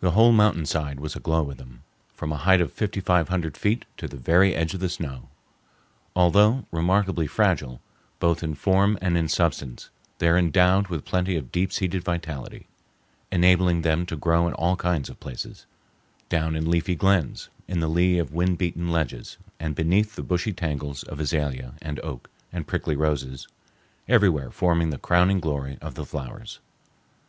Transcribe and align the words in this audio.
The 0.00 0.10
whole 0.10 0.32
mountainside 0.32 0.98
was 0.98 1.14
aglow 1.14 1.44
with 1.44 1.58
them, 1.58 1.84
from 2.16 2.32
a 2.32 2.36
height 2.36 2.60
of 2.60 2.72
fifty 2.72 2.98
five 2.98 3.28
hundred 3.28 3.56
feet 3.56 3.84
to 3.96 4.08
the 4.08 4.16
very 4.16 4.56
edge 4.56 4.74
of 4.74 4.80
the 4.80 4.88
snow. 4.88 5.28
Although 6.16 6.66
remarkably 6.72 7.28
fragile, 7.28 7.80
both 8.18 8.42
in 8.42 8.56
form 8.56 8.98
and 9.00 9.16
in 9.16 9.28
substance, 9.28 9.88
they 10.18 10.26
are 10.26 10.36
endowed 10.36 10.88
with 10.88 11.04
plenty 11.04 11.36
of 11.36 11.52
deep 11.52 11.70
seated 11.72 12.02
vitality, 12.02 12.66
enabling 13.30 13.82
them 13.82 14.04
to 14.06 14.16
grow 14.16 14.48
in 14.48 14.54
all 14.54 14.74
kinds 14.74 15.08
of 15.08 15.20
places—down 15.20 16.56
in 16.56 16.68
leafy 16.68 16.96
glens, 16.96 17.48
in 17.68 17.78
the 17.78 17.86
lee 17.86 18.18
of 18.18 18.34
wind 18.34 18.58
beaten 18.58 18.90
ledges, 18.90 19.38
and 19.60 19.76
beneath 19.76 20.16
the 20.16 20.24
brushy 20.24 20.52
tangles 20.52 21.04
of 21.04 21.20
azalea, 21.20 21.74
and 21.80 22.00
oak, 22.00 22.28
and 22.52 22.66
prickly 22.66 22.96
roses—everywhere 22.96 24.50
forming 24.50 24.90
the 24.90 24.98
crowning 24.98 25.38
glory 25.38 25.78
of 25.80 25.94
the 25.94 26.04
flowers. 26.04 26.58